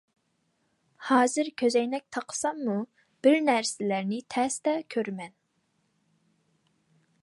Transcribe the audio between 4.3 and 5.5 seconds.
تەستە كۆرىمەن.